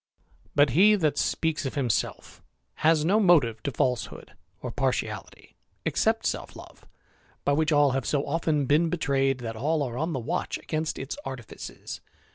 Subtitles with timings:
[0.55, 2.41] But he that speaks of himself
[2.81, 6.87] has no motive to falsehood Or partiality except self love,
[7.45, 10.97] by which all have so often been betrayed that all are on the watch against
[10.97, 12.01] its artifices.